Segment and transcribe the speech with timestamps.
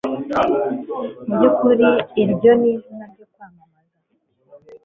[1.27, 1.87] mu byukuri
[2.21, 3.97] iryo ni izina ryo kwamamaza